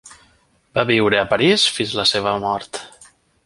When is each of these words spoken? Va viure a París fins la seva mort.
Va 0.77 0.85
viure 0.91 1.21
a 1.21 1.27
París 1.35 1.67
fins 1.77 1.95
la 2.03 2.09
seva 2.15 2.35
mort. 2.49 2.85